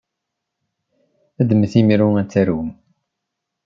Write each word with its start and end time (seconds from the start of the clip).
Ddmet 1.47 1.73
imru 1.81 2.07
ad 2.21 2.27
tarum! 2.31 2.69